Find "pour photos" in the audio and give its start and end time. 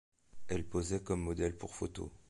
1.55-2.09